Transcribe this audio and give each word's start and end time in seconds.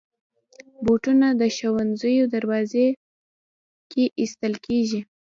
بوټونه 0.85 1.27
د 1.41 1.43
ښوونځي 1.55 2.15
دروازې 2.33 2.87
کې 3.91 4.03
ایستل 4.19 4.53
کېږي. 4.65 4.99